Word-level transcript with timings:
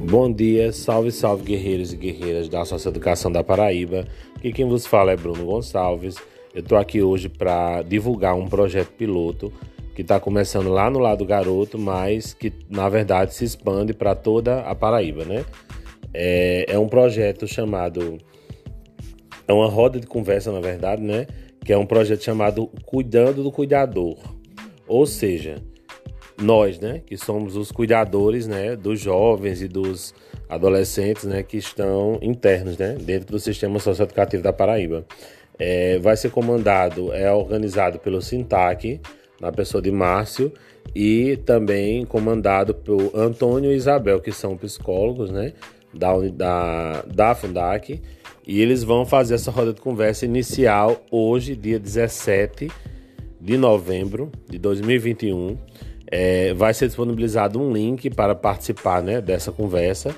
Bom 0.00 0.32
dia, 0.32 0.72
salve, 0.72 1.10
salve 1.10 1.42
guerreiros 1.42 1.92
e 1.92 1.96
guerreiras 1.96 2.48
da 2.48 2.62
Associação 2.62 2.92
Educação 2.92 3.32
da 3.32 3.42
Paraíba. 3.42 4.06
Aqui 4.36 4.52
quem 4.52 4.66
vos 4.66 4.86
fala 4.86 5.10
é 5.10 5.16
Bruno 5.16 5.44
Gonçalves. 5.44 6.14
Eu 6.54 6.60
estou 6.60 6.78
aqui 6.78 7.02
hoje 7.02 7.28
para 7.28 7.82
divulgar 7.82 8.36
um 8.36 8.46
projeto 8.46 8.92
piloto 8.92 9.52
que 9.96 10.02
está 10.02 10.20
começando 10.20 10.68
lá 10.68 10.88
no 10.88 11.00
lado 11.00 11.26
garoto, 11.26 11.76
mas 11.76 12.32
que 12.32 12.52
na 12.70 12.88
verdade 12.88 13.34
se 13.34 13.44
expande 13.44 13.92
para 13.92 14.14
toda 14.14 14.60
a 14.60 14.74
Paraíba, 14.74 15.24
né? 15.24 15.44
É, 16.14 16.66
é 16.68 16.78
um 16.78 16.88
projeto 16.88 17.48
chamado. 17.48 18.18
É 19.48 19.52
uma 19.52 19.68
roda 19.68 19.98
de 19.98 20.06
conversa, 20.06 20.52
na 20.52 20.60
verdade, 20.60 21.02
né? 21.02 21.26
Que 21.64 21.72
é 21.72 21.76
um 21.76 21.84
projeto 21.84 22.22
chamado 22.22 22.70
Cuidando 22.86 23.42
do 23.42 23.50
Cuidador. 23.50 24.16
Ou 24.86 25.04
seja, 25.06 25.56
nós, 26.40 26.78
né, 26.78 27.02
que 27.04 27.16
somos 27.16 27.56
os 27.56 27.72
cuidadores, 27.72 28.46
né, 28.46 28.76
dos 28.76 29.00
jovens 29.00 29.60
e 29.60 29.68
dos 29.68 30.14
adolescentes, 30.48 31.24
né, 31.24 31.42
que 31.42 31.56
estão 31.56 32.18
internos, 32.22 32.76
né, 32.78 32.96
dentro 33.00 33.32
do 33.32 33.40
sistema 33.40 33.78
socioeducativo 33.78 34.42
da 34.42 34.52
Paraíba. 34.52 35.04
É, 35.58 35.98
vai 35.98 36.16
ser 36.16 36.30
comandado, 36.30 37.12
é 37.12 37.32
organizado 37.32 37.98
pelo 37.98 38.22
Sintac, 38.22 39.00
na 39.40 39.50
pessoa 39.52 39.82
de 39.82 39.90
Márcio, 39.90 40.52
e 40.94 41.36
também 41.44 42.04
comandado 42.04 42.74
por 42.74 43.10
Antônio 43.14 43.72
e 43.72 43.76
Isabel, 43.76 44.20
que 44.20 44.32
são 44.32 44.56
psicólogos, 44.56 45.30
né, 45.30 45.52
da, 45.92 46.16
da, 46.28 47.02
da 47.02 47.34
Fundac, 47.34 48.00
e 48.46 48.60
eles 48.62 48.82
vão 48.82 49.04
fazer 49.04 49.34
essa 49.34 49.50
roda 49.50 49.72
de 49.72 49.80
conversa 49.80 50.24
inicial 50.24 51.02
hoje, 51.10 51.54
dia 51.54 51.78
17 51.78 52.70
de 53.40 53.56
novembro 53.56 54.30
de 54.48 54.58
2021, 54.58 55.56
é, 56.10 56.54
vai 56.54 56.72
ser 56.72 56.86
disponibilizado 56.86 57.60
um 57.60 57.72
link 57.72 58.10
para 58.10 58.34
participar 58.34 59.02
né, 59.02 59.20
dessa 59.20 59.52
conversa. 59.52 60.14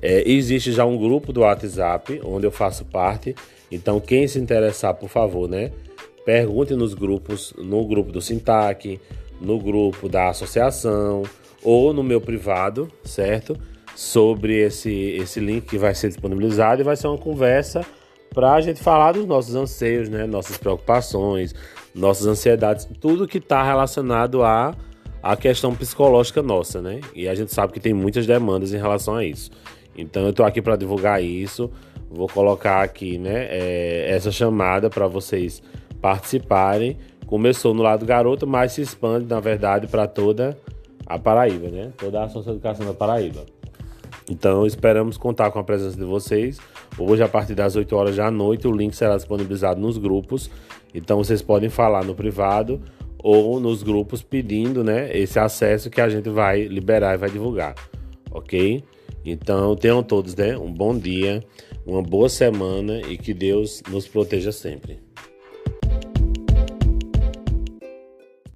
É, 0.00 0.28
existe 0.28 0.72
já 0.72 0.84
um 0.84 0.96
grupo 0.96 1.32
do 1.32 1.40
WhatsApp 1.40 2.20
onde 2.24 2.46
eu 2.46 2.50
faço 2.50 2.84
parte. 2.84 3.34
Então, 3.70 4.00
quem 4.00 4.26
se 4.28 4.38
interessar, 4.38 4.94
por 4.94 5.08
favor, 5.08 5.48
né, 5.48 5.72
pergunte 6.24 6.74
nos 6.74 6.94
grupos, 6.94 7.52
no 7.58 7.84
grupo 7.86 8.12
do 8.12 8.20
Sintac, 8.20 9.00
no 9.40 9.58
grupo 9.58 10.08
da 10.08 10.28
associação 10.28 11.22
ou 11.62 11.92
no 11.92 12.02
meu 12.02 12.20
privado, 12.20 12.88
certo? 13.04 13.58
Sobre 13.94 14.60
esse, 14.60 14.90
esse 14.90 15.40
link 15.40 15.66
que 15.66 15.78
vai 15.78 15.94
ser 15.94 16.08
disponibilizado 16.08 16.80
e 16.80 16.84
vai 16.84 16.96
ser 16.96 17.08
uma 17.08 17.18
conversa 17.18 17.84
para 18.32 18.54
a 18.54 18.60
gente 18.60 18.80
falar 18.80 19.12
dos 19.12 19.26
nossos 19.26 19.54
anseios, 19.54 20.08
né, 20.08 20.26
nossas 20.26 20.56
preocupações, 20.56 21.54
nossas 21.94 22.26
ansiedades, 22.26 22.88
tudo 23.00 23.28
que 23.28 23.38
está 23.38 23.62
relacionado 23.62 24.42
a 24.42 24.74
a 25.22 25.36
questão 25.36 25.74
psicológica 25.74 26.42
nossa, 26.42 26.82
né? 26.82 27.00
E 27.14 27.28
a 27.28 27.34
gente 27.34 27.52
sabe 27.54 27.72
que 27.72 27.80
tem 27.80 27.94
muitas 27.94 28.26
demandas 28.26 28.74
em 28.74 28.78
relação 28.78 29.14
a 29.14 29.24
isso. 29.24 29.50
Então 29.96 30.24
eu 30.24 30.30
estou 30.30 30.44
aqui 30.44 30.60
para 30.60 30.74
divulgar 30.74 31.22
isso. 31.22 31.70
Vou 32.10 32.28
colocar 32.28 32.82
aqui, 32.82 33.16
né, 33.16 33.46
é, 33.48 34.10
essa 34.10 34.30
chamada 34.30 34.90
para 34.90 35.06
vocês 35.06 35.62
participarem. 36.00 36.98
Começou 37.26 37.72
no 37.72 37.82
lado 37.82 38.04
garoto, 38.04 38.46
mas 38.46 38.72
se 38.72 38.82
expande, 38.82 39.26
na 39.26 39.40
verdade, 39.40 39.86
para 39.86 40.06
toda 40.06 40.58
a 41.06 41.18
Paraíba, 41.18 41.68
né? 41.68 41.90
Toda 41.96 42.20
a 42.20 42.26
Educação 42.26 42.84
da 42.84 42.92
Paraíba. 42.92 43.46
Então 44.30 44.66
esperamos 44.66 45.16
contar 45.16 45.50
com 45.50 45.58
a 45.58 45.64
presença 45.64 45.96
de 45.96 46.04
vocês. 46.04 46.58
Hoje, 46.98 47.22
a 47.22 47.28
partir 47.28 47.54
das 47.54 47.76
8 47.76 47.96
horas 47.96 48.16
da 48.16 48.30
noite, 48.30 48.68
o 48.68 48.72
link 48.72 48.94
será 48.94 49.16
disponibilizado 49.16 49.80
nos 49.80 49.96
grupos. 49.96 50.50
Então 50.94 51.16
vocês 51.16 51.40
podem 51.40 51.70
falar 51.70 52.04
no 52.04 52.14
privado 52.14 52.80
ou 53.22 53.60
nos 53.60 53.82
grupos 53.82 54.22
pedindo 54.22 54.82
né, 54.82 55.16
esse 55.16 55.38
acesso 55.38 55.88
que 55.88 56.00
a 56.00 56.08
gente 56.08 56.28
vai 56.28 56.62
liberar 56.62 57.14
e 57.14 57.18
vai 57.18 57.30
divulgar, 57.30 57.74
ok? 58.30 58.82
Então 59.24 59.76
tenham 59.76 60.02
todos 60.02 60.34
né, 60.34 60.56
um 60.58 60.72
bom 60.72 60.96
dia, 60.96 61.44
uma 61.86 62.02
boa 62.02 62.28
semana 62.28 63.00
e 63.02 63.16
que 63.16 63.32
Deus 63.32 63.82
nos 63.88 64.08
proteja 64.08 64.50
sempre. 64.50 64.98